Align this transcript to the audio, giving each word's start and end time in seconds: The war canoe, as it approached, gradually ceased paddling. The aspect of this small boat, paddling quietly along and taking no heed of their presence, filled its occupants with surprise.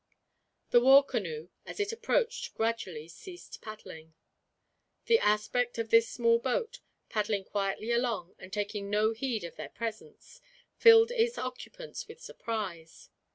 The 0.71 0.79
war 0.81 1.03
canoe, 1.05 1.49
as 1.63 1.79
it 1.79 1.91
approached, 1.91 2.55
gradually 2.55 3.07
ceased 3.07 3.61
paddling. 3.61 4.15
The 5.05 5.19
aspect 5.19 5.77
of 5.77 5.91
this 5.91 6.09
small 6.09 6.39
boat, 6.39 6.79
paddling 7.09 7.43
quietly 7.43 7.91
along 7.91 8.33
and 8.39 8.51
taking 8.51 8.89
no 8.89 9.11
heed 9.11 9.43
of 9.43 9.57
their 9.57 9.69
presence, 9.69 10.41
filled 10.75 11.11
its 11.11 11.37
occupants 11.37 12.07
with 12.07 12.19
surprise. 12.19 13.11